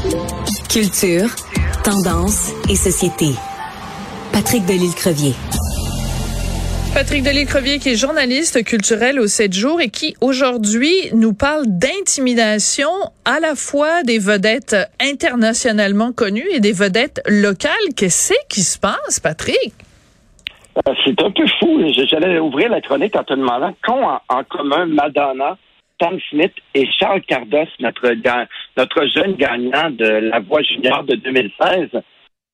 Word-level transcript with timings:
Culture, 0.00 1.28
tendance 1.84 2.52
et 2.70 2.74
société. 2.74 3.34
Patrick 4.32 4.64
Delisle-Crevier. 4.64 5.34
Patrick 6.94 7.22
Delisle-Crevier 7.22 7.78
qui 7.78 7.90
est 7.90 7.96
journaliste 7.96 8.64
culturel 8.64 9.20
au 9.20 9.26
7 9.26 9.52
jours 9.52 9.80
et 9.82 9.90
qui 9.90 10.14
aujourd'hui 10.22 10.94
nous 11.12 11.34
parle 11.34 11.64
d'intimidation 11.66 12.88
à 13.26 13.40
la 13.40 13.54
fois 13.54 14.02
des 14.02 14.18
vedettes 14.18 14.76
internationalement 15.00 16.12
connues 16.12 16.48
et 16.50 16.60
des 16.60 16.72
vedettes 16.72 17.20
locales. 17.28 17.70
Qu'est-ce 17.94 18.32
qui 18.48 18.62
se 18.62 18.78
passe, 18.78 19.20
Patrick? 19.20 19.74
Euh, 20.88 20.94
c'est 21.04 21.20
un 21.22 21.30
peu 21.30 21.46
fou. 21.58 21.78
J'allais 22.08 22.38
ouvrir 22.38 22.70
la 22.70 22.80
chronique 22.80 23.16
en 23.16 23.24
te 23.24 23.34
demandant 23.34 23.74
qu'ont 23.84 24.06
en, 24.06 24.44
commun 24.44 24.86
Madonna, 24.86 25.58
Tom 26.00 26.18
Smith 26.30 26.54
et 26.74 26.86
Charles 26.98 27.20
Cardos, 27.22 27.68
notre, 27.78 29.06
jeune 29.14 29.34
gagnant 29.34 29.90
de 29.90 30.06
la 30.30 30.40
Voix 30.40 30.62
junior 30.62 31.04
de 31.04 31.14
2016. 31.14 31.90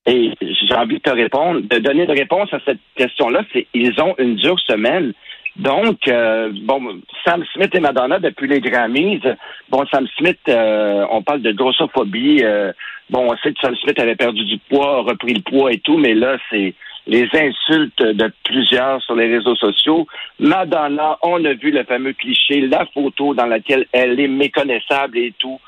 Et 0.09 0.33
j'ai 0.41 0.75
envie 0.75 0.97
de 0.97 1.03
te 1.03 1.11
répondre, 1.11 1.61
de 1.61 1.79
donner 1.79 2.05
une 2.05 2.19
réponse 2.19 2.53
à 2.53 2.59
cette 2.65 2.80
question-là, 2.97 3.43
c'est 3.53 3.67
ils 3.73 4.01
ont 4.01 4.15
une 4.19 4.37
dure 4.37 4.59
semaine. 4.61 5.12
Donc, 5.56 6.06
euh, 6.09 6.53
bon, 6.62 7.01
Sam 7.25 7.43
Smith 7.55 7.75
et 7.75 7.80
Madonna 7.80 8.19
depuis 8.19 8.47
les 8.47 8.61
Grammys. 8.61 9.23
Bon, 9.70 9.84
Sam 9.87 10.06
Smith, 10.19 10.39
euh, 10.48 11.06
on 11.11 11.23
parle 11.23 11.42
de 11.42 11.53
grossophobie. 11.53 12.45
Euh, 12.45 12.73
bon, 13.11 13.27
on 13.33 13.37
sait 13.39 13.53
que 13.53 13.61
Sam 13.61 13.75
Smith 13.77 13.98
avait 13.98 14.17
perdu 14.17 14.45
du 14.45 14.59
poids, 14.59 15.03
repris 15.03 15.34
le 15.34 15.42
poids 15.42 15.73
et 15.73 15.78
tout, 15.78 15.97
mais 15.97 16.15
là, 16.15 16.37
c'est 16.51 16.75
les 17.06 17.28
insultes 17.33 18.02
de 18.02 18.33
plusieurs 18.45 19.01
sur 19.02 19.14
les 19.14 19.33
réseaux 19.33 19.55
sociaux. 19.56 20.06
Madonna, 20.41 21.19
on 21.23 21.45
a 21.45 21.55
vu 21.55 21.70
le 21.70 21.84
fameux 21.84 22.12
cliché, 22.12 22.62
la 22.62 22.84
photo 22.92 23.34
dans 23.34 23.47
laquelle 23.47 23.87
elle 23.92 24.19
est 24.19 24.28
méconnaissable 24.28 25.19
et 25.19 25.33
tout. 25.38 25.61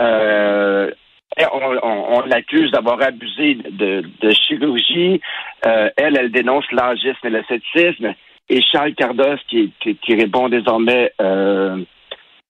Euh, 0.00 0.90
on, 1.52 2.20
l'accuse 2.26 2.70
d'avoir 2.70 3.02
abusé 3.02 3.54
de, 3.54 4.30
chirurgie. 4.30 5.20
Euh, 5.66 5.90
elle, 5.96 6.16
elle 6.18 6.30
dénonce 6.30 6.70
l'âgisme 6.72 7.26
et 7.26 7.30
le 7.30 7.42
scepticisme. 7.44 8.14
Et 8.48 8.62
Charles 8.62 8.94
Cardos, 8.94 9.38
qui, 9.48 9.72
répond 10.08 10.48
désormais 10.48 11.12
euh, 11.20 11.82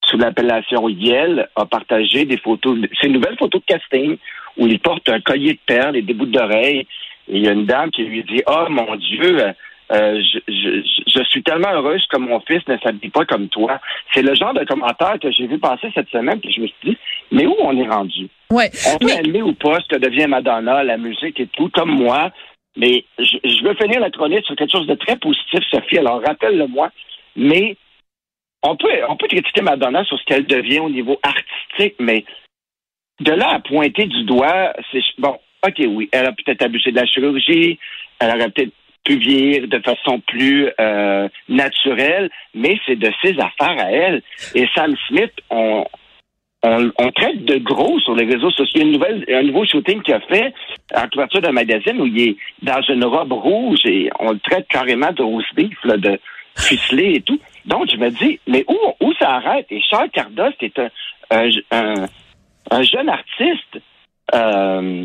sous 0.04 0.18
l'appellation 0.18 0.88
Yel, 0.88 1.48
a 1.56 1.64
partagé 1.64 2.26
des 2.26 2.36
photos, 2.36 2.78
ces 3.00 3.08
nouvelles 3.08 3.38
photos 3.38 3.62
de 3.62 3.66
casting 3.66 4.18
où 4.58 4.66
il 4.66 4.78
porte 4.78 5.08
un 5.08 5.20
collier 5.20 5.54
de 5.54 5.58
perles 5.66 5.96
et 5.96 6.02
des 6.02 6.14
bouts 6.14 6.26
d'oreilles. 6.26 6.86
Et 7.28 7.38
il 7.38 7.44
y 7.44 7.48
a 7.48 7.52
une 7.52 7.66
dame 7.66 7.90
qui 7.90 8.04
lui 8.04 8.22
dit 8.24 8.42
Oh 8.46 8.66
mon 8.68 8.96
Dieu, 8.96 9.54
euh, 9.92 10.20
je, 10.48 11.22
suis 11.30 11.42
tellement 11.42 11.72
heureuse 11.72 12.04
que 12.06 12.18
mon 12.18 12.40
fils 12.40 12.66
ne 12.66 12.76
s'habille 12.78 13.10
pas 13.10 13.24
comme 13.24 13.48
toi. 13.48 13.80
C'est 14.12 14.22
le 14.22 14.34
genre 14.34 14.54
de 14.54 14.64
commentaire 14.64 15.18
que 15.20 15.30
j'ai 15.30 15.46
vu 15.46 15.58
passer 15.58 15.88
cette 15.94 16.08
semaine, 16.08 16.40
puis 16.40 16.52
je 16.52 16.60
me 16.60 16.66
suis 16.66 16.76
dit, 16.90 16.98
mais 17.30 17.46
où 17.46 17.54
on 17.60 17.76
est 17.76 17.88
rendu? 17.88 18.28
Ouais. 18.50 18.70
On 18.92 18.98
peut 18.98 19.10
aimer 19.10 19.42
ou 19.42 19.52
pas 19.52 19.78
ce 19.80 19.88
que 19.88 20.00
devient 20.00 20.26
Madonna, 20.26 20.82
la 20.82 20.96
musique 20.96 21.38
et 21.38 21.46
tout, 21.46 21.68
comme 21.68 21.90
moi. 21.90 22.32
Mais 22.76 23.04
je, 23.18 23.64
veux 23.64 23.74
finir 23.74 24.00
la 24.00 24.10
chronique 24.10 24.44
sur 24.44 24.56
quelque 24.56 24.72
chose 24.72 24.86
de 24.86 24.94
très 24.94 25.16
positif, 25.16 25.60
Sophie. 25.70 25.98
Alors, 25.98 26.20
rappelle-le-moi. 26.20 26.90
Mais 27.36 27.76
on 28.62 28.76
peut, 28.76 28.88
on 29.08 29.16
peut 29.16 29.28
critiquer 29.28 29.62
Madonna 29.62 30.04
sur 30.04 30.18
ce 30.18 30.24
qu'elle 30.24 30.46
devient 30.46 30.80
au 30.80 30.90
niveau 30.90 31.18
artistique, 31.22 31.96
mais 32.00 32.24
de 33.20 33.32
là 33.32 33.54
à 33.54 33.60
pointer 33.60 34.06
du 34.06 34.24
doigt, 34.24 34.72
c'est 34.92 35.02
bon. 35.18 35.38
OK, 35.66 35.84
oui, 35.88 36.08
elle 36.12 36.26
a 36.26 36.32
peut-être 36.32 36.62
abusé 36.62 36.90
de 36.90 36.96
la 36.96 37.06
chirurgie, 37.06 37.78
elle 38.18 38.30
aurait 38.30 38.50
peut-être 38.50 38.72
pu 39.04 39.16
vieillir 39.16 39.68
de 39.68 39.78
façon 39.78 40.20
plus 40.20 40.68
euh, 40.80 41.28
naturelle, 41.48 42.28
mais 42.54 42.78
c'est 42.86 42.96
de 42.96 43.10
ses 43.22 43.38
affaires 43.38 43.84
à 43.84 43.90
elle. 43.90 44.22
Et 44.54 44.66
Sam 44.74 44.94
Smith, 45.08 45.32
on, 45.50 45.84
on, 46.62 47.10
traite 47.12 47.44
de 47.44 47.58
gros 47.58 47.98
sur 48.00 48.14
les 48.14 48.24
réseaux 48.24 48.50
sociaux. 48.50 48.82
Une 48.82 48.92
nouvelle, 48.92 49.24
un 49.28 49.42
nouveau 49.42 49.64
shooting 49.64 50.02
qu'il 50.02 50.14
a 50.14 50.20
fait 50.20 50.52
en 50.94 51.08
couverture 51.08 51.40
d'un 51.40 51.52
magazine 51.52 52.00
où 52.00 52.06
il 52.06 52.20
est 52.20 52.36
dans 52.62 52.82
une 52.82 53.04
robe 53.04 53.32
rouge 53.32 53.80
et 53.84 54.10
on 54.18 54.32
le 54.32 54.38
traite 54.40 54.66
carrément 54.68 55.12
de 55.12 55.22
rose 55.22 55.44
beef, 55.54 55.78
de 55.84 56.18
ficelé 56.56 57.14
et 57.16 57.20
tout. 57.20 57.38
Donc, 57.64 57.88
je 57.90 57.96
me 57.96 58.10
dis, 58.10 58.40
mais 58.46 58.64
où, 58.68 58.76
où 59.00 59.12
ça 59.14 59.34
arrête? 59.34 59.66
Et 59.70 59.80
Charles 59.82 60.10
Cardos, 60.10 60.52
qui 60.58 60.66
est 60.66 60.80
un, 61.30 62.06
un, 62.70 62.82
jeune 62.82 63.08
artiste, 63.08 63.80
euh, 64.34 65.04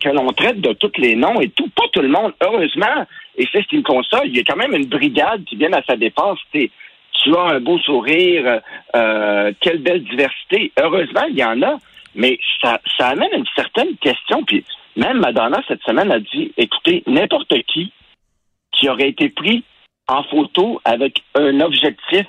que 0.00 0.08
l'on 0.08 0.32
traite 0.32 0.60
de 0.60 0.72
tous 0.72 0.92
les 0.98 1.14
noms 1.14 1.40
et 1.40 1.48
tout. 1.50 1.68
Pas 1.70 1.88
tout 1.92 2.00
le 2.00 2.08
monde, 2.08 2.32
heureusement, 2.42 3.06
et 3.36 3.46
c'est 3.52 3.62
ce 3.62 3.68
qui 3.68 3.76
me 3.76 3.82
console, 3.82 4.26
il 4.26 4.36
y 4.36 4.40
a 4.40 4.44
quand 4.44 4.56
même 4.56 4.74
une 4.74 4.86
brigade 4.86 5.44
qui 5.44 5.56
vient 5.56 5.72
à 5.72 5.82
sa 5.82 5.96
défense. 5.96 6.38
tu 6.52 7.36
as 7.36 7.40
un 7.40 7.60
beau 7.60 7.78
sourire, 7.78 8.60
euh, 8.96 9.52
quelle 9.60 9.78
belle 9.78 10.04
diversité. 10.04 10.72
Heureusement, 10.80 11.24
il 11.28 11.36
y 11.36 11.44
en 11.44 11.62
a, 11.62 11.76
mais 12.14 12.38
ça, 12.60 12.80
ça 12.96 13.08
amène 13.08 13.30
une 13.34 13.46
certaine 13.54 13.96
question. 13.96 14.42
Puis 14.44 14.64
même 14.96 15.18
Madonna, 15.18 15.60
cette 15.68 15.82
semaine, 15.82 16.10
a 16.10 16.20
dit, 16.20 16.52
écoutez, 16.56 17.02
n'importe 17.06 17.54
qui 17.72 17.92
qui 18.72 18.88
aurait 18.88 19.08
été 19.08 19.28
pris 19.28 19.64
en 20.06 20.22
photo 20.24 20.80
avec 20.84 21.22
un 21.34 21.60
objectif 21.60 22.26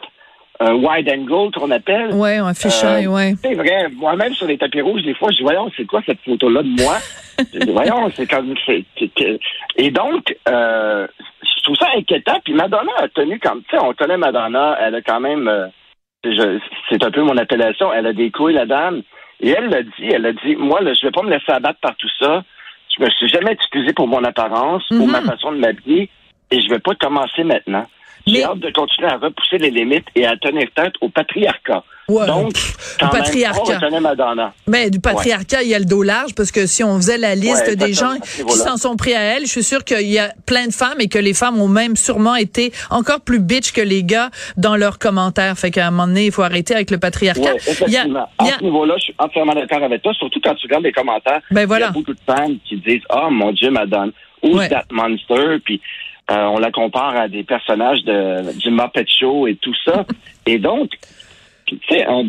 un 0.59 0.74
wide 0.74 1.09
angle 1.09 1.51
qu'on 1.51 1.72
appelle. 1.72 2.09
Oui, 2.13 2.36
un 2.36 2.53
fisheye, 2.53 3.06
euh, 3.06 3.12
oui. 3.12 3.36
C'est 3.41 3.53
vrai. 3.53 3.88
Moi-même, 3.96 4.34
sur 4.34 4.46
les 4.46 4.57
tapis 4.57 4.81
rouges, 4.81 5.03
des 5.03 5.13
fois, 5.13 5.31
je 5.31 5.38
dis, 5.38 5.44
voyons, 5.44 5.72
c'est 5.78 5.86
quoi 5.86 6.01
cette 6.06 6.19
photo-là 6.19 6.63
de 6.63 6.81
moi? 6.81 6.97
voyons, 7.67 8.09
c'est 8.16 8.29
comme... 8.29 8.53
Et 9.75 9.91
donc, 9.91 10.35
euh, 10.47 11.07
je 11.41 11.63
trouve 11.63 11.75
ça 11.77 11.88
inquiétant. 11.95 12.39
Puis 12.44 12.53
Madonna 12.53 12.91
a 12.97 13.07
tenu 13.09 13.39
comme... 13.39 13.63
Tu 13.63 13.75
sais, 13.75 13.83
on 13.83 13.94
connaît 13.94 14.17
Madonna, 14.17 14.77
elle 14.79 14.95
a 14.95 15.01
quand 15.01 15.19
même... 15.19 15.47
Euh, 15.47 15.67
c'est 16.89 17.03
un 17.03 17.11
peu 17.11 17.22
mon 17.22 17.38
appellation. 17.38 17.94
Elle 17.94 18.07
a 18.07 18.13
des 18.13 18.31
couilles, 18.31 18.53
la 18.53 18.66
dame. 18.66 19.01
Et 19.41 19.51
elle 19.51 19.69
l'a 19.69 19.83
dit, 19.83 20.09
elle 20.11 20.25
a 20.25 20.33
dit, 20.33 20.55
moi, 20.57 20.81
là, 20.81 20.94
je 20.94 21.05
vais 21.05 21.11
pas 21.11 21.23
me 21.23 21.29
laisser 21.29 21.51
abattre 21.51 21.79
par 21.79 21.95
tout 21.95 22.09
ça. 22.19 22.44
Je 22.97 23.03
me 23.03 23.09
suis 23.09 23.29
jamais 23.29 23.51
excusé 23.51 23.94
pour 23.94 24.07
mon 24.07 24.23
apparence, 24.23 24.83
pour 24.89 25.07
ma 25.07 25.21
mhm. 25.21 25.27
façon 25.27 25.51
de 25.53 25.57
m'habiller, 25.57 26.09
et 26.51 26.61
je 26.61 26.69
vais 26.69 26.79
pas 26.79 26.95
commencer 26.95 27.44
maintenant. 27.44 27.85
J'ai 28.28 28.44
hâte 28.44 28.59
de 28.59 28.72
continuer 28.72 29.09
à 29.09 29.18
repousser 29.18 29.57
les 29.57 29.72
limites 29.72 30.06
et 30.16 30.25
à 30.25 30.35
tenir 30.38 30.68
tête 30.75 30.94
au 31.02 31.09
patriarcat. 31.09 31.84
Donc, 32.09 32.53
quand 33.00 33.09
patriarcat. 33.09 33.90
Même, 33.90 34.03
Madonna. 34.03 34.53
Mais 34.68 34.90
du 34.90 35.00
patriarcat, 35.00 35.62
il 35.63 35.69
y 35.69 35.75
a 35.75 35.80
le 35.80 35.85
dos 35.85 36.03
large 36.03 36.34
parce 36.35 36.52
que 36.52 36.66
si 36.66 36.84
on 36.84 36.96
faisait 36.97 37.18
la 37.18 37.35
liste 37.35 37.69
des 37.78 37.94
gens 37.94 38.16
qui 38.19 38.57
s'en 38.57 38.78
sont 38.78 38.96
pris 38.96 39.13
à 39.13 39.22
elle, 39.22 39.44
je 39.44 39.52
suis 39.52 39.63
sûre 39.63 39.84
qu'il 39.84 40.09
y 40.09 40.18
a 40.18 40.34
plein 40.46 40.68
de 40.68 40.74
femmes 40.74 41.00
et 41.00 41.07
que 41.07 41.19
les 41.19 41.34
femmes 41.34 41.62
ont 41.62 41.68
même 41.68 41.96
sûrement 41.96 42.35
été 42.35 42.72
encore 42.90 43.22
plus 43.22 43.40
bitch 43.40 43.72
que 43.72 43.81
les 43.81 44.03
gars 44.03 44.30
dans 44.57 44.75
leurs 44.75 44.97
commentaires. 44.97 45.57
Fait 45.57 45.72
qu'à 45.72 45.88
un 45.88 45.91
moment 45.91 46.07
donné, 46.07 46.25
il 46.25 46.31
faut 46.31 46.41
arrêter 46.41 46.74
avec 46.74 46.91
le 46.91 46.97
patriarcat. 46.97 47.53
il 47.88 47.94
y 47.94 47.97
a, 47.97 48.06
à 48.38 48.46
ce 48.46 48.63
niveau-là, 48.63 48.96
je 48.97 49.03
suis 49.03 49.16
entièrement 49.19 49.53
d'accord 49.53 49.84
avec 49.84 50.01
toi, 50.01 50.13
surtout 50.13 50.40
quand 50.44 50.56
tu 50.56 50.66
regardes 50.66 50.84
les 50.84 50.91
commentaires. 50.91 51.41
Ben 51.51 51.66
voilà. 51.68 51.88
Il 51.88 51.90
y 51.90 51.91
a 51.91 51.94
beaucoup 51.94 52.13
de 52.13 52.19
femmes 52.25 52.57
qui 52.68 52.78
disent, 52.78 53.03
oh 53.13 53.30
mon 53.30 53.51
Dieu, 53.51 53.69
madame, 53.69 54.12
who's 54.41 54.68
that 54.69 54.86
monster? 54.91 55.59
Puis 55.63 55.80
euh, 56.31 56.45
on 56.45 56.59
la 56.59 56.72
compare 56.72 57.16
à 57.16 57.28
des 57.28 57.44
personnages 57.44 58.03
de, 58.03 58.57
du 58.59 58.69
Muppet 58.69 59.06
Show 59.07 59.47
et 59.47 59.56
tout 59.56 59.73
ça. 59.85 60.06
et 60.45 60.57
donc, 60.59 60.91
tu 61.66 61.79
sais, 61.90 62.06
un, 62.06 62.25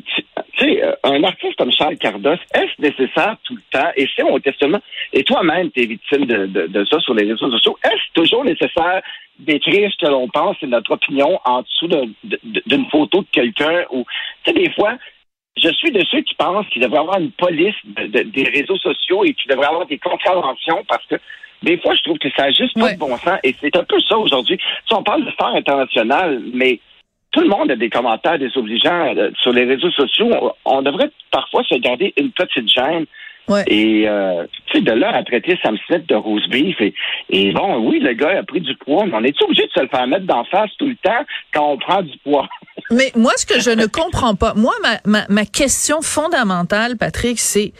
euh, 0.63 0.93
un 1.05 1.25
artiste 1.25 1.57
comme 1.57 1.73
Charles 1.73 1.97
Cardos, 1.97 2.37
est-ce 2.55 2.81
nécessaire 2.81 3.37
tout 3.45 3.57
le 3.57 3.63
temps? 3.71 3.89
Et 3.97 4.07
si 4.07 4.23
on 4.23 4.39
questionnement, 4.39 4.81
et 5.13 5.25
toi-même, 5.25 5.71
tu 5.71 5.83
es 5.83 5.87
victime 5.87 6.27
de, 6.27 6.47
de, 6.47 6.85
ça 6.87 6.99
sur 7.01 7.15
les 7.15 7.25
réseaux 7.25 7.51
sociaux, 7.51 7.79
est-ce 7.85 8.13
toujours 8.15 8.45
nécessaire 8.45 9.03
d'écrire 9.39 9.91
ce 9.91 10.07
que 10.07 10.11
l'on 10.11 10.29
pense 10.29 10.57
et 10.63 10.67
notre 10.67 10.93
opinion 10.93 11.39
en 11.45 11.63
dessous 11.63 11.89
d'une 12.67 12.87
photo 12.91 13.21
de 13.21 13.29
quelqu'un? 13.33 13.85
Ou, 13.91 14.05
tu 14.45 14.51
sais, 14.51 14.59
des 14.59 14.71
fois, 14.73 14.97
je 15.57 15.69
suis 15.71 15.91
de 15.91 16.05
ceux 16.11 16.21
qui 16.23 16.35
pensent 16.35 16.67
qu'il 16.69 16.83
devrait 16.83 16.99
y 16.99 17.01
avoir 17.01 17.19
une 17.19 17.33
police 17.33 17.75
des 17.85 18.45
réseaux 18.45 18.79
sociaux 18.79 19.25
et 19.25 19.35
qu'il 19.35 19.51
devrait 19.51 19.67
y 19.67 19.69
avoir 19.69 19.87
des 19.87 19.99
contraventions 19.99 20.85
parce 20.89 21.05
que 21.07 21.17
des 21.63 21.79
fois, 21.79 21.95
je 21.95 22.03
trouve 22.03 22.19
que 22.19 22.31
ça 22.37 22.45
a 22.45 22.51
juste 22.51 22.79
pas 22.79 22.93
de 22.93 22.99
bon 22.99 23.17
sens. 23.19 23.39
Et 23.43 23.55
c'est 23.61 23.77
un 23.77 23.85
peu 23.85 24.01
ça 24.01 24.17
aujourd'hui. 24.17 24.59
Si 24.87 24.95
on 24.95 25.03
parle 25.03 25.25
de 25.25 25.31
sphère 25.31 25.55
internationale, 25.55 26.41
mais 26.55 26.81
tout 27.33 27.41
le 27.41 27.49
monde 27.49 27.71
a 27.71 27.77
des 27.77 27.91
commentaires 27.91 28.39
désobligeants 28.39 29.15
euh, 29.17 29.31
sur 29.41 29.53
les 29.53 29.65
réseaux 29.65 29.91
sociaux. 29.91 30.53
On, 30.65 30.83
devrait 30.83 31.11
parfois 31.31 31.63
se 31.65 31.77
garder 31.77 32.13
une 32.17 32.33
petite 32.33 32.69
gêne. 32.69 33.07
Et 33.67 34.05
euh, 34.07 34.45
tu 34.67 34.79
sais, 34.79 34.81
de 34.81 34.93
là 34.93 35.13
à 35.13 35.25
traiter 35.25 35.59
Sam 35.61 35.77
Smith 35.87 36.09
de 36.09 36.15
rose 36.15 36.47
beef. 36.51 36.81
Et, 36.81 36.95
et, 37.31 37.51
bon, 37.51 37.79
oui, 37.79 37.99
le 37.99 38.13
gars 38.13 38.39
a 38.39 38.43
pris 38.45 38.61
du 38.61 38.77
poids, 38.77 39.05
mais 39.07 39.15
on 39.15 39.25
est 39.25 39.43
obligé 39.43 39.67
de 39.67 39.73
se 39.73 39.81
le 39.81 39.89
faire 39.89 40.07
mettre 40.07 40.27
d'en 40.27 40.45
face 40.45 40.71
tout 40.79 40.87
le 40.87 40.95
temps 41.03 41.25
quand 41.53 41.73
on 41.73 41.77
prend 41.77 42.03
du 42.03 42.17
poids? 42.19 42.49
mais 42.93 43.11
moi, 43.17 43.33
ce 43.37 43.47
que 43.47 43.59
je 43.59 43.71
ne 43.71 43.87
comprends 43.87 44.37
pas, 44.37 44.55
moi, 44.55 44.73
ma, 44.83 45.01
ma, 45.05 45.27
ma 45.29 45.45
question 45.45 46.01
fondamentale, 46.01 46.97
Patrick, 46.97 47.41
c'est 47.41 47.73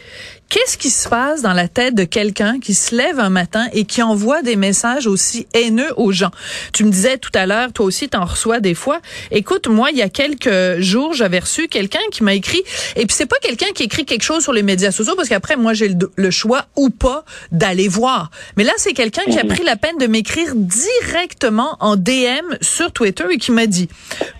Qu'est-ce 0.51 0.77
qui 0.77 0.89
se 0.89 1.07
passe 1.07 1.41
dans 1.41 1.53
la 1.53 1.69
tête 1.69 1.95
de 1.95 2.03
quelqu'un 2.03 2.59
qui 2.59 2.73
se 2.73 2.93
lève 2.93 3.21
un 3.21 3.29
matin 3.29 3.67
et 3.71 3.85
qui 3.85 4.01
envoie 4.01 4.41
des 4.41 4.57
messages 4.57 5.07
aussi 5.07 5.47
haineux 5.53 5.93
aux 5.95 6.11
gens? 6.11 6.31
Tu 6.73 6.83
me 6.83 6.91
disais 6.91 7.17
tout 7.17 7.31
à 7.35 7.45
l'heure, 7.45 7.71
toi 7.71 7.85
aussi, 7.85 8.09
t'en 8.09 8.25
reçois 8.25 8.59
des 8.59 8.73
fois. 8.73 8.99
Écoute, 9.31 9.69
moi, 9.69 9.91
il 9.91 9.97
y 9.97 10.01
a 10.01 10.09
quelques 10.09 10.81
jours, 10.81 11.13
j'avais 11.13 11.39
reçu 11.39 11.69
quelqu'un 11.69 12.01
qui 12.11 12.21
m'a 12.25 12.33
écrit, 12.33 12.61
et 12.97 13.05
puis 13.05 13.15
c'est 13.15 13.27
pas 13.27 13.37
quelqu'un 13.41 13.71
qui 13.73 13.83
écrit 13.83 14.03
quelque 14.03 14.23
chose 14.23 14.43
sur 14.43 14.51
les 14.51 14.61
médias 14.61 14.91
sociaux, 14.91 15.15
parce 15.15 15.29
qu'après, 15.29 15.55
moi, 15.55 15.73
j'ai 15.73 15.95
le, 16.17 16.31
choix 16.31 16.65
ou 16.75 16.89
pas 16.89 17.23
d'aller 17.53 17.87
voir. 17.87 18.29
Mais 18.57 18.65
là, 18.65 18.73
c'est 18.75 18.91
quelqu'un 18.91 19.23
qui 19.31 19.39
a 19.39 19.45
pris 19.45 19.63
la 19.63 19.77
peine 19.77 19.97
de 19.99 20.07
m'écrire 20.07 20.53
directement 20.53 21.77
en 21.79 21.95
DM 21.95 22.57
sur 22.59 22.91
Twitter 22.91 23.23
et 23.31 23.37
qui 23.37 23.53
m'a 23.53 23.67
dit, 23.67 23.87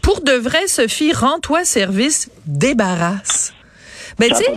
pour 0.02 0.20
de 0.20 0.34
vrai, 0.34 0.68
Sophie, 0.68 1.14
rends-toi 1.14 1.64
service, 1.64 2.28
débarrasse. 2.48 3.54
Ben, 4.22 4.30
tu 4.30 4.36
sais, 4.36 4.54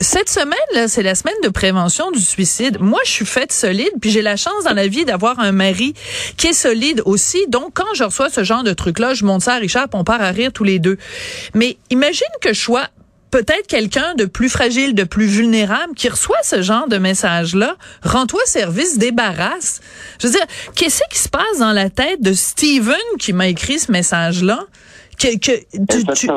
cette 0.00 0.30
semaine, 0.30 0.58
là, 0.72 0.88
c'est 0.88 1.02
la 1.02 1.14
semaine 1.14 1.34
de 1.42 1.50
prévention 1.50 2.10
du 2.10 2.20
suicide. 2.20 2.78
Moi, 2.80 2.98
je 3.04 3.10
suis 3.10 3.26
faite 3.26 3.52
solide, 3.52 3.90
puis 4.00 4.10
j'ai 4.10 4.22
la 4.22 4.36
chance 4.36 4.64
dans 4.64 4.72
la 4.72 4.88
vie 4.88 5.04
d'avoir 5.04 5.38
un 5.38 5.52
mari 5.52 5.92
qui 6.38 6.46
est 6.46 6.54
solide 6.54 7.02
aussi. 7.04 7.46
Donc, 7.48 7.72
quand 7.74 7.92
je 7.94 8.04
reçois 8.04 8.30
ce 8.30 8.42
genre 8.42 8.62
de 8.62 8.72
truc-là, 8.72 9.12
je 9.12 9.26
monte 9.26 9.42
ça 9.42 9.54
à 9.54 9.58
Richard, 9.58 9.88
on 9.92 10.02
part 10.02 10.22
à 10.22 10.30
rire 10.30 10.50
tous 10.50 10.64
les 10.64 10.78
deux. 10.78 10.96
Mais 11.52 11.76
imagine 11.90 12.26
que 12.40 12.54
je 12.54 12.60
sois 12.60 12.88
peut-être 13.30 13.66
quelqu'un 13.66 14.14
de 14.14 14.24
plus 14.24 14.48
fragile, 14.48 14.94
de 14.94 15.04
plus 15.04 15.26
vulnérable 15.26 15.94
qui 15.94 16.08
reçoit 16.08 16.42
ce 16.42 16.62
genre 16.62 16.88
de 16.88 16.96
message-là, 16.96 17.76
rends-toi 18.02 18.40
service, 18.46 18.96
débarrasse. 18.96 19.82
Je 20.20 20.28
veux 20.28 20.32
dire, 20.32 20.46
qu'est-ce 20.74 21.02
qui 21.10 21.18
se 21.18 21.28
passe 21.28 21.58
dans 21.58 21.72
la 21.72 21.90
tête 21.90 22.22
de 22.22 22.32
Steven 22.32 22.96
qui 23.18 23.34
m'a 23.34 23.48
écrit 23.48 23.78
ce 23.78 23.92
message-là? 23.92 24.60
Que, 25.18 25.36
que 25.38 26.14
tu, 26.14 26.28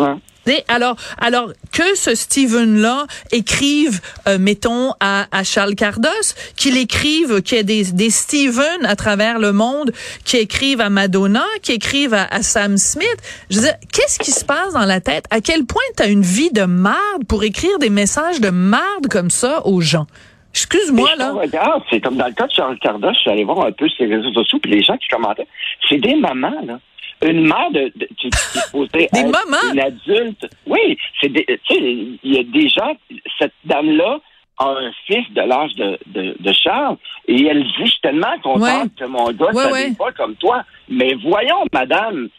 alors, 0.68 0.96
alors 1.18 1.52
que 1.72 1.96
ce 1.96 2.16
Steven-là 2.16 3.06
écrive, 3.32 4.02
euh, 4.28 4.38
mettons, 4.40 4.92
à, 5.00 5.26
à, 5.32 5.44
Charles 5.44 5.76
Cardos, 5.76 6.10
qu'il 6.56 6.78
écrive, 6.78 7.42
qu'il 7.42 7.58
y 7.58 7.62
ait 7.62 7.64
des, 7.64 7.84
des 7.92 8.10
Steven 8.10 8.86
à 8.86 8.96
travers 8.96 9.40
le 9.40 9.52
monde, 9.52 9.92
qui 10.24 10.38
écrivent 10.38 10.82
à 10.82 10.90
Madonna, 10.90 11.46
qui 11.62 11.74
écrivent 11.74 12.14
à, 12.14 12.26
à 12.26 12.42
Sam 12.42 12.78
Smith. 12.78 13.18
Je 13.50 13.58
veux 13.58 13.64
dire, 13.64 13.76
qu'est-ce 13.92 14.20
qui 14.20 14.32
se 14.32 14.46
passe 14.46 14.74
dans 14.74 14.86
la 14.86 15.02
tête? 15.02 15.26
À 15.32 15.42
quel 15.42 15.66
point 15.66 15.82
tu 15.98 16.04
as 16.04 16.08
une 16.08 16.22
vie 16.22 16.52
de 16.52 16.64
marde 16.64 17.26
pour 17.28 17.44
écrire 17.44 17.78
des 17.80 17.90
messages 17.90 18.40
de 18.40 18.50
marde 18.50 19.08
comme 19.10 19.30
ça 19.30 19.66
aux 19.66 19.82
gens? 19.82 20.06
Excuse-moi, 20.54 21.10
là. 21.18 21.34
Regarde, 21.34 21.84
c'est 21.90 22.00
comme 22.00 22.16
dans 22.16 22.28
le 22.28 22.34
cas 22.34 22.48
de 22.48 22.54
Charles 22.54 22.80
Cardos, 22.80 23.12
je 23.14 23.20
suis 23.20 23.30
allé 23.30 23.44
voir 23.44 23.66
un 23.66 23.74
peu 23.74 23.90
ses 23.98 24.06
réseaux 24.06 24.32
sociaux, 24.32 24.58
puis 24.62 24.72
les 24.72 24.84
gens 24.84 24.96
qui 24.96 25.08
commentaient, 25.10 25.48
c'est 25.90 25.98
des 25.98 26.16
mamans, 26.16 26.62
là 26.66 26.80
une 27.24 27.48
mère 27.48 27.72
de, 27.72 27.92
qui, 28.18 28.30
qui 28.30 28.98
des 29.14 29.24
mamans. 29.24 29.74
une 29.74 29.80
adulte. 29.80 30.48
Oui, 30.66 30.98
c'est 31.22 31.32
tu 31.32 31.46
sais, 31.46 31.80
il 31.80 32.20
y 32.24 32.40
a 32.40 32.44
des 32.44 32.70
gens. 32.70 32.96
Cette 33.40 33.54
dame-là 33.66 34.20
a 34.58 34.70
un 34.70 34.92
fils 35.06 35.30
de 35.32 35.42
l'âge 35.42 35.74
de, 35.76 35.98
de, 36.08 36.36
de, 36.40 36.54
Charles 36.54 36.98
et 37.28 37.46
elle 37.46 37.64
dit 37.64 37.74
je 37.80 37.92
suis 37.92 38.02
tellement 38.02 38.38
contente 38.42 38.96
que 38.98 39.06
mon 39.06 39.32
gars 39.32 39.52
ne 39.52 39.96
pas 39.96 40.12
comme 40.14 40.36
toi. 40.36 40.64
Mais 40.90 41.14
voyons, 41.16 41.66
madame, 41.74 42.30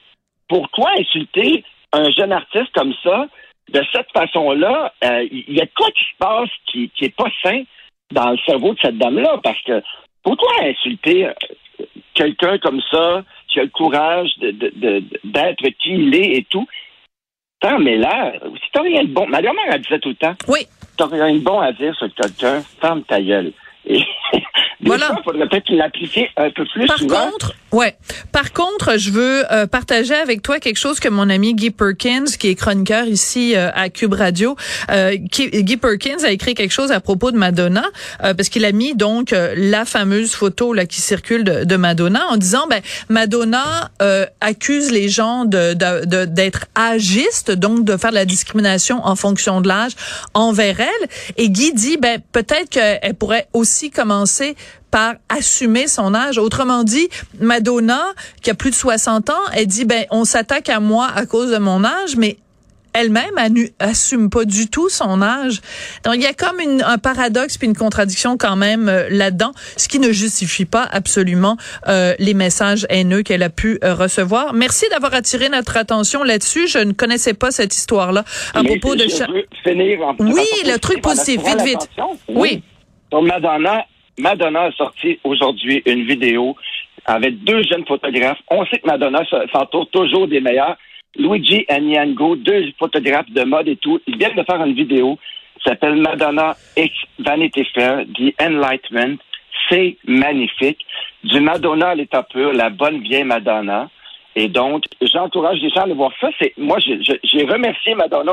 pourquoi 0.49 0.91
insulter 0.99 1.65
un 1.93 2.11
jeune 2.11 2.33
artiste 2.33 2.73
comme 2.75 2.95
ça? 3.03 3.27
De 3.73 3.83
cette 3.93 4.11
façon-là? 4.13 4.93
Euh, 5.05 5.27
il 5.31 5.55
y 5.55 5.61
a 5.61 5.67
quoi 5.67 5.89
qui 5.91 6.05
se 6.05 6.17
passe 6.19 6.51
qui, 6.67 6.89
qui 6.91 7.07
est 7.07 7.17
pas 7.17 7.31
sain 7.43 7.65
dans 8.13 8.31
le 8.31 8.39
cerveau 8.47 8.75
de 8.75 8.79
cette 8.81 8.97
dame-là? 8.97 9.41
Parce 9.43 9.61
que 9.63 9.83
pourquoi 10.23 10.51
insulter 10.63 11.29
quelqu'un 12.15 12.59
comme 12.59 12.81
ça? 12.91 13.25
Qui 13.57 13.61
a 13.61 13.65
le 13.65 13.71
courage 13.71 14.29
d'être 14.39 15.69
qui 15.83 15.91
il 15.95 16.15
est 16.15 16.37
et 16.39 16.47
tout. 16.51 16.67
Tant, 17.61 17.79
mais 17.79 17.97
là, 17.97 18.35
si 18.55 18.71
t'as 18.71 18.83
rien 18.83 19.03
de 19.05 19.09
bon, 19.09 19.27
ma 19.29 19.41
grand-mère, 19.41 19.65
elle 19.73 19.81
disait 19.81 19.99
tout 19.99 20.11
le 20.11 20.15
temps. 20.15 20.35
Oui. 20.47 20.67
T'as 20.99 21.07
rien 21.07 21.33
de 21.33 21.39
bon 21.39 21.59
à 21.59 21.73
dire 21.73 21.95
sur 21.97 22.13
quelqu'un, 22.15 22.63
ferme 22.81 23.03
ta 23.05 23.21
gueule. 23.21 23.53
Et 23.87 24.03
voilà. 24.81 25.07
il 25.17 25.23
faudrait 25.25 25.49
peut-être 25.49 25.71
l'appliquer 25.71 26.31
un 26.37 26.51
peu 26.51 26.67
plus 26.67 26.87
Par 26.87 26.99
contre, 26.99 27.55
ouais. 27.77 27.97
Par 28.33 28.53
contre, 28.53 28.97
je 28.97 29.11
veux 29.11 29.45
euh, 29.53 29.67
partager 29.67 30.15
avec 30.15 30.43
toi 30.43 30.59
quelque 30.59 30.79
chose 30.79 30.99
que 30.99 31.09
mon 31.09 31.29
ami 31.29 31.55
Guy 31.55 31.71
Perkins, 31.71 32.25
qui 32.39 32.49
est 32.49 32.55
chroniqueur 32.55 33.07
ici 33.07 33.55
euh, 33.55 33.71
à 33.75 33.91
Cube 33.91 34.15
Radio, 34.15 34.57
euh, 34.91 35.15
Guy 35.17 35.77
Perkins 35.77 36.25
a 36.25 36.31
écrit 36.31 36.55
quelque 36.55 36.73
chose 36.73 36.91
à 36.91 37.01
propos 37.01 37.31
de 37.31 37.37
Madonna, 37.37 37.85
parce 38.21 38.49
qu'il 38.49 38.65
a 38.65 38.73
mis 38.73 38.95
donc 38.95 39.35
la 39.57 39.85
fameuse 39.85 40.33
photo 40.33 40.73
là 40.73 40.87
qui 40.87 41.01
circule 41.01 41.45
de, 41.45 41.65
de 41.65 41.77
Madonna 41.77 42.25
en 42.31 42.37
disant, 42.37 42.67
ben 42.69 42.81
Madonna 43.09 43.91
accuse 44.41 44.91
les 44.91 45.09
gens 45.09 45.45
de 45.45 45.75
d'être 46.25 46.67
agistes, 46.75 47.51
donc 47.51 47.85
de 47.85 47.97
faire 47.97 48.11
de 48.11 48.15
la 48.15 48.25
discrimination 48.25 49.05
en 49.05 49.17
fonction 49.17 49.61
de 49.61 49.69
l'âge 49.69 49.93
envers 50.35 50.81
elle. 50.81 51.09
Et 51.37 51.51
Guy 51.51 51.73
dit, 51.73 51.99
ben 51.99 52.21
peut-être 52.33 52.71
qu'elle 52.71 53.15
pourrait 53.15 53.49
aussi 53.53 53.91
commencer 53.91 54.57
par 54.97 55.17
assumer 55.29 55.89
son 55.89 56.15
âge. 56.15 56.39
Autrement 56.39 56.83
dit, 56.83 57.11
Madonna, 57.39 58.03
qui 58.41 58.49
a 58.49 58.55
plus 58.55 58.71
de 58.71 58.75
60 58.75 59.29
ans, 59.29 59.35
elle 59.55 59.67
dit, 59.67 59.85
ben, 59.85 60.07
on 60.11 60.25
s'attaque 60.25 60.71
à 60.71 60.81
moi 60.81 61.07
à 61.15 61.27
cause 61.27 61.51
de 61.51 61.59
mon 61.59 61.85
âge, 61.85 62.17
mais 62.17 62.39
elle-même 62.95 63.35
assume 63.79 64.31
pas 64.31 64.47
du 64.47 64.71
tout 64.71 64.89
son 64.89 65.21
âge. 65.21 65.61
Donc 66.07 66.15
il 66.15 66.23
y 66.23 66.27
a 66.27 66.33
comme 66.33 66.57
un 66.83 66.97
paradoxe 66.97 67.59
puis 67.59 67.69
une 67.69 67.77
contradiction 67.77 68.39
quand 68.39 68.57
même 68.57 68.89
euh, 68.89 69.07
là-dedans, 69.11 69.53
ce 69.77 69.87
qui 69.87 69.99
ne 69.99 70.13
justifie 70.13 70.65
pas 70.65 70.89
absolument 70.91 71.59
euh, 71.89 72.15
les 72.19 72.33
messages 72.33 72.87
haineux 72.89 73.23
qu'elle 73.23 73.43
a 73.43 73.51
pu 73.51 73.79
euh, 73.85 73.93
recevoir. 73.93 74.55
Merci 74.55 74.87
d'avoir 74.91 75.13
attiré 75.13 75.51
notre 75.51 75.77
attention 75.77 76.23
là-dessus. 76.23 76.69
Je 76.69 76.79
ne 76.79 76.93
connaissais 76.93 77.35
pas 77.35 77.51
cette 77.51 77.75
histoire-là 77.75 78.25
à 78.55 78.65
propos 78.65 78.95
de. 78.95 79.05
oui, 80.21 80.47
le 80.65 80.79
truc 80.79 81.03
positif, 81.03 81.43
vite, 81.45 81.63
vite. 81.67 81.91
Oui. 82.29 82.63
Donc 83.11 83.27
Madonna 83.27 83.85
Madonna 84.19 84.65
a 84.65 84.73
sorti 84.73 85.19
aujourd'hui 85.25 85.83
une 85.87 86.05
vidéo 86.07 86.57
avec 87.05 87.45
deux 87.45 87.63
jeunes 87.63 87.87
photographes. 87.87 88.41
On 88.51 88.65
sait 88.67 88.79
que 88.79 88.87
Madonna 88.87 89.23
s'entoure 89.53 89.89
toujours 89.91 90.27
des 90.27 90.41
meilleurs. 90.41 90.77
Luigi 91.17 91.65
et 91.69 91.81
Niango, 91.81 92.37
deux 92.37 92.73
photographes 92.79 93.31
de 93.31 93.43
mode 93.45 93.69
et 93.69 93.77
tout, 93.77 94.01
ils 94.07 94.19
viennent 94.19 94.37
de 94.37 94.43
faire 94.43 94.63
une 94.65 94.75
vidéo 94.75 95.19
qui 95.57 95.69
s'appelle 95.69 95.97
Madonna 95.97 96.55
X 96.77 96.95
Vanity 97.19 97.65
Fair, 97.75 98.05
The 98.15 98.35
Enlightenment. 98.43 99.17
C'est 99.69 99.97
magnifique. 100.07 100.85
Du 101.25 101.41
Madonna 101.41 101.89
à 101.89 101.95
l'état 101.95 102.23
pur, 102.23 102.53
la 102.53 102.71
bonne 102.71 103.01
vieille 103.01 103.25
Madonna. 103.25 103.89
Et 104.35 104.49
donc, 104.49 104.85
j'encourage 105.01 105.61
les 105.61 105.71
gens 105.71 105.91
à 105.91 105.95
voir 105.95 106.13
ça. 106.21 106.29
C'est, 106.39 106.53
moi, 106.59 106.79
j'ai 106.79 107.45
remercié 107.45 107.95
Madonna 107.95 108.33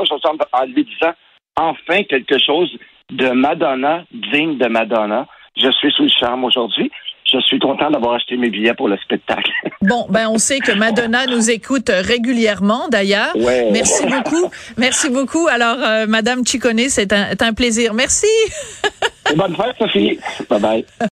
en 0.52 0.64
lui 0.66 0.84
disant 0.84 1.14
enfin 1.56 2.02
quelque 2.02 2.38
chose 2.38 2.70
de 3.10 3.30
Madonna, 3.30 4.04
digne 4.12 4.58
de 4.58 4.66
Madonna. 4.66 5.26
Je 5.56 5.70
suis 5.70 5.92
sous 5.92 6.02
le 6.04 6.08
charme 6.08 6.44
aujourd'hui. 6.44 6.90
Je 7.32 7.40
suis 7.40 7.58
content 7.58 7.90
d'avoir 7.90 8.14
acheté 8.14 8.36
mes 8.36 8.50
billets 8.50 8.74
pour 8.74 8.88
le 8.88 8.96
spectacle. 8.98 9.50
Bon, 9.82 10.06
ben 10.08 10.28
on 10.28 10.38
sait 10.38 10.60
que 10.60 10.72
Madonna 10.72 11.26
nous 11.26 11.50
écoute 11.50 11.90
régulièrement 11.90 12.88
d'ailleurs. 12.88 13.34
Merci 13.70 14.06
beaucoup. 14.06 14.50
Merci 14.78 15.10
beaucoup. 15.10 15.46
Alors, 15.48 15.76
euh, 15.78 16.06
Madame 16.06 16.46
Chicone, 16.46 16.88
c'est 16.88 17.12
un, 17.12 17.32
un 17.38 17.52
plaisir. 17.52 17.92
Merci. 17.92 18.26
bonne 19.36 19.54
fête, 19.54 19.76
Sophie. 19.78 20.18
Bye 20.48 20.60
bye. 20.60 20.84